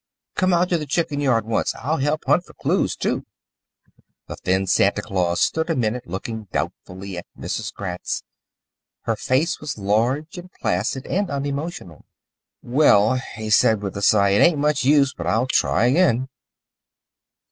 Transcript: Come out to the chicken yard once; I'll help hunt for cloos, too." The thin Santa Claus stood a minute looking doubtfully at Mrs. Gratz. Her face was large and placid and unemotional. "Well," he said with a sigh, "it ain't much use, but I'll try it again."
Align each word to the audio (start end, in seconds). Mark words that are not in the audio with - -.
Come 0.35 0.51
out 0.51 0.69
to 0.69 0.79
the 0.79 0.87
chicken 0.87 1.19
yard 1.19 1.45
once; 1.45 1.75
I'll 1.75 1.97
help 1.97 2.23
hunt 2.25 2.43
for 2.45 2.53
cloos, 2.55 2.95
too." 2.95 3.23
The 4.27 4.35
thin 4.35 4.65
Santa 4.65 5.03
Claus 5.03 5.39
stood 5.39 5.69
a 5.69 5.75
minute 5.75 6.07
looking 6.07 6.45
doubtfully 6.51 7.19
at 7.19 7.27
Mrs. 7.37 7.71
Gratz. 7.71 8.23
Her 9.03 9.15
face 9.15 9.59
was 9.59 9.77
large 9.77 10.39
and 10.39 10.51
placid 10.53 11.05
and 11.05 11.29
unemotional. 11.29 12.05
"Well," 12.63 13.17
he 13.35 13.51
said 13.51 13.83
with 13.83 13.95
a 13.95 14.01
sigh, 14.01 14.29
"it 14.29 14.39
ain't 14.39 14.57
much 14.57 14.83
use, 14.83 15.13
but 15.13 15.27
I'll 15.27 15.45
try 15.45 15.85
it 15.85 15.89
again." 15.91 16.29